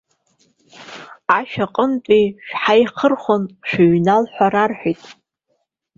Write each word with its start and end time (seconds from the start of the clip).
Ашә 1.37 1.57
аҟынтә 1.65 2.15
шәҳаихырхәаны 2.45 3.47
шәыҩнала 3.69 4.27
ҳәа 4.33 4.47
раҳҳәеит. 4.53 5.01